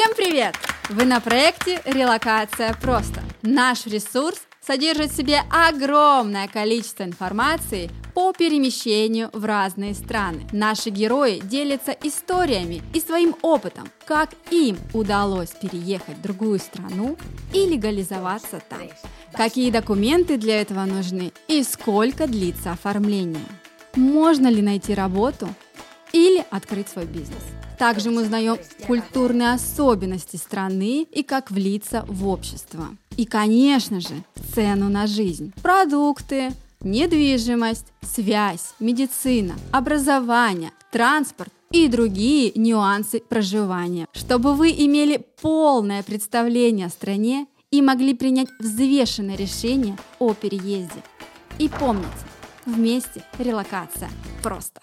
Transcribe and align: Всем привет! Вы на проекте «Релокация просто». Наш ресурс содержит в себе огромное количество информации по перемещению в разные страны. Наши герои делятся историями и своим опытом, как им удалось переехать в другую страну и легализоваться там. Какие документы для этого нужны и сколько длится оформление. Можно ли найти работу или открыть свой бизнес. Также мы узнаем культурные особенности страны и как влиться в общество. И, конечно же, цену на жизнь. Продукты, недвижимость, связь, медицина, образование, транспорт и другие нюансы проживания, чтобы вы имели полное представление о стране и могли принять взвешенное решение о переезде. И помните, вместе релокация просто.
Всем 0.00 0.14
привет! 0.16 0.54
Вы 0.88 1.04
на 1.04 1.20
проекте 1.20 1.82
«Релокация 1.84 2.74
просто». 2.80 3.22
Наш 3.42 3.84
ресурс 3.84 4.40
содержит 4.66 5.10
в 5.10 5.14
себе 5.14 5.42
огромное 5.50 6.48
количество 6.48 7.02
информации 7.02 7.90
по 8.14 8.32
перемещению 8.32 9.28
в 9.34 9.44
разные 9.44 9.92
страны. 9.92 10.48
Наши 10.52 10.88
герои 10.88 11.40
делятся 11.40 11.94
историями 12.02 12.80
и 12.94 13.00
своим 13.00 13.36
опытом, 13.42 13.90
как 14.06 14.30
им 14.50 14.78
удалось 14.94 15.50
переехать 15.50 16.16
в 16.16 16.22
другую 16.22 16.60
страну 16.60 17.18
и 17.52 17.66
легализоваться 17.66 18.62
там. 18.70 18.88
Какие 19.34 19.70
документы 19.70 20.38
для 20.38 20.62
этого 20.62 20.86
нужны 20.86 21.30
и 21.46 21.62
сколько 21.62 22.26
длится 22.26 22.72
оформление. 22.72 23.44
Можно 23.96 24.48
ли 24.48 24.62
найти 24.62 24.94
работу 24.94 25.46
или 26.12 26.44
открыть 26.50 26.88
свой 26.88 27.06
бизнес. 27.06 27.42
Также 27.78 28.10
мы 28.10 28.22
узнаем 28.22 28.58
культурные 28.86 29.52
особенности 29.52 30.36
страны 30.36 31.02
и 31.02 31.22
как 31.22 31.50
влиться 31.50 32.04
в 32.08 32.28
общество. 32.28 32.88
И, 33.16 33.24
конечно 33.24 34.00
же, 34.00 34.22
цену 34.54 34.88
на 34.88 35.06
жизнь. 35.06 35.52
Продукты, 35.62 36.50
недвижимость, 36.80 37.86
связь, 38.02 38.74
медицина, 38.80 39.54
образование, 39.72 40.72
транспорт 40.90 41.52
и 41.70 41.88
другие 41.88 42.52
нюансы 42.54 43.20
проживания, 43.20 44.06
чтобы 44.12 44.54
вы 44.54 44.70
имели 44.70 45.24
полное 45.40 46.02
представление 46.02 46.86
о 46.86 46.90
стране 46.90 47.46
и 47.70 47.80
могли 47.80 48.14
принять 48.14 48.48
взвешенное 48.58 49.36
решение 49.36 49.96
о 50.18 50.34
переезде. 50.34 51.02
И 51.58 51.68
помните, 51.68 52.08
вместе 52.66 53.22
релокация 53.38 54.10
просто. 54.42 54.80